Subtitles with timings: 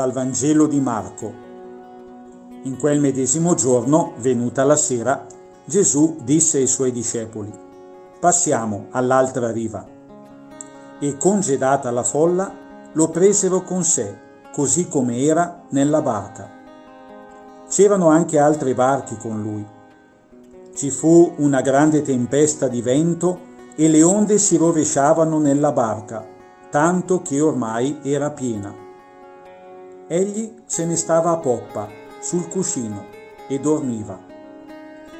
[0.00, 1.30] dal Vangelo di Marco.
[2.62, 5.26] In quel medesimo giorno, venuta la sera,
[5.62, 7.52] Gesù disse ai suoi discepoli,
[8.18, 9.86] Passiamo all'altra riva.
[10.98, 12.50] E congedata la folla,
[12.92, 14.18] lo presero con sé,
[14.54, 16.48] così come era, nella barca.
[17.68, 19.66] C'erano anche altri barchi con lui.
[20.74, 23.38] Ci fu una grande tempesta di vento
[23.76, 26.26] e le onde si rovesciavano nella barca,
[26.70, 28.79] tanto che ormai era piena.
[30.12, 31.88] Egli se ne stava a poppa,
[32.18, 33.06] sul cuscino,
[33.46, 34.18] e dormiva.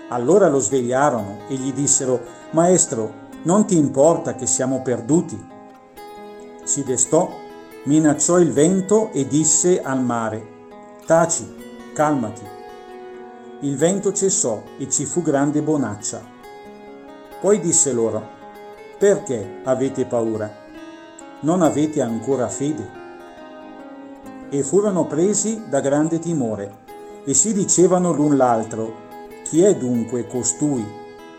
[0.09, 5.41] Allora lo svegliarono e gli dissero, Maestro, non ti importa che siamo perduti?
[6.65, 7.31] Si destò,
[7.85, 10.45] minacciò il vento e disse al mare,
[11.07, 12.43] Taci, calmati.
[13.61, 16.21] Il vento cessò e ci fu grande bonaccia.
[17.41, 18.27] Poi disse loro,
[18.99, 20.53] perché avete paura?
[21.43, 23.00] Non avete ancora fede?
[24.53, 26.79] E furono presi da grande timore
[27.25, 28.93] e si dicevano l'un l'altro,
[29.45, 30.85] chi è dunque costui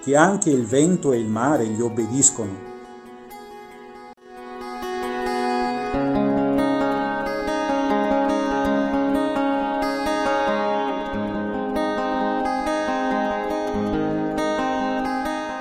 [0.01, 2.69] che anche il vento e il mare gli obbediscono?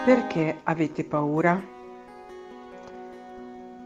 [0.04, 1.60] Perché avete paura?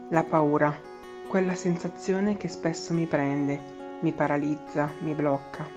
[0.09, 0.93] La paura,
[1.27, 3.59] quella sensazione che spesso mi prende,
[4.01, 5.67] mi paralizza, mi blocca.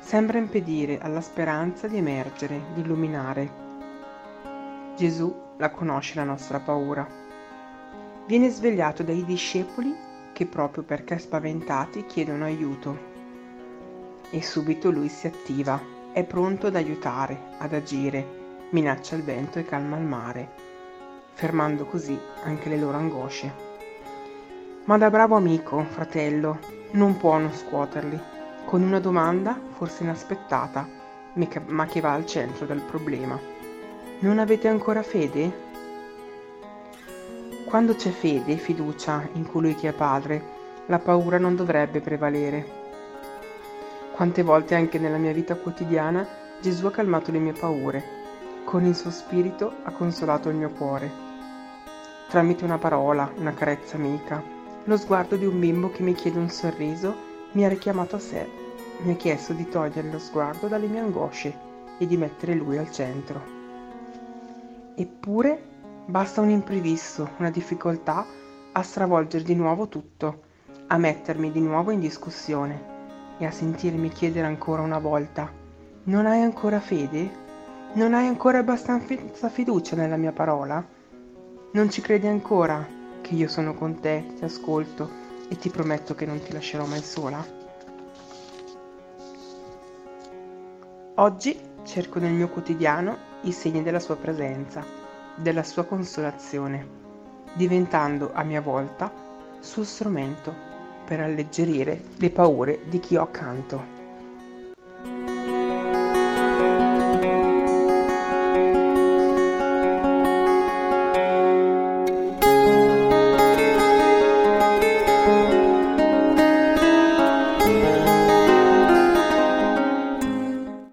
[0.00, 3.50] Sembra impedire alla speranza di emergere, di illuminare.
[4.96, 7.06] Gesù la conosce la nostra paura.
[8.26, 9.94] Viene svegliato dai discepoli
[10.32, 12.98] che proprio perché spaventati chiedono aiuto.
[14.30, 15.80] E subito lui si attiva,
[16.12, 18.26] è pronto ad aiutare, ad agire,
[18.70, 20.66] minaccia il vento e calma il mare
[21.38, 23.67] fermando così anche le loro angosce.
[24.88, 26.60] Ma da bravo amico, fratello,
[26.92, 28.18] non può non scuoterli,
[28.64, 30.88] con una domanda forse inaspettata,
[31.66, 33.38] ma che va al centro del problema.
[34.20, 35.66] Non avete ancora fede?
[37.66, 40.42] Quando c'è fede e fiducia in colui che è padre,
[40.86, 42.66] la paura non dovrebbe prevalere.
[44.14, 46.26] Quante volte anche nella mia vita quotidiana
[46.62, 48.02] Gesù ha calmato le mie paure,
[48.64, 51.26] con il suo spirito ha consolato il mio cuore
[52.28, 54.42] tramite una parola, una carezza amica,
[54.88, 57.14] lo sguardo di un bimbo che mi chiede un sorriso
[57.52, 58.48] mi ha richiamato a sé,
[59.02, 61.54] mi ha chiesto di togliere lo sguardo dalle mie angosce
[61.98, 63.38] e di mettere lui al centro.
[64.94, 65.62] Eppure
[66.06, 68.24] basta un imprevisto, una difficoltà
[68.72, 70.40] a stravolgere di nuovo tutto,
[70.86, 75.52] a mettermi di nuovo in discussione e a sentirmi chiedere ancora una volta,
[76.04, 77.46] non hai ancora fede?
[77.92, 80.82] Non hai ancora abbastanza fiducia nella mia parola?
[81.72, 82.96] Non ci credi ancora
[83.28, 85.10] che io sono con te, ti ascolto
[85.50, 87.44] e ti prometto che non ti lascerò mai sola?
[91.16, 94.82] Oggi cerco nel mio quotidiano i segni della sua presenza,
[95.34, 96.88] della sua consolazione,
[97.52, 99.12] diventando a mia volta
[99.60, 100.54] suo strumento
[101.04, 103.97] per alleggerire le paure di chi ho accanto.